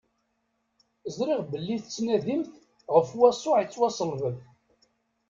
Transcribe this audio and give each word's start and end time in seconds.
Ẓriɣ 1.17 1.41
belli 1.51 1.75
tettnadimt 1.83 2.51
ɣef 2.95 3.09
Yasuɛ 3.19 3.57
ittwaṣellben. 3.59 4.35